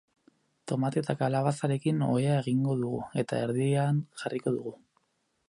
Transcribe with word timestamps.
Tomate 0.69 0.99
eta 1.01 1.15
kalabazarekin 1.19 2.01
ohea 2.07 2.39
egingo 2.39 2.79
dugu 2.81 3.03
eta 3.25 3.43
erdian 3.49 4.01
jarriko 4.25 4.57
dugu. 4.59 4.75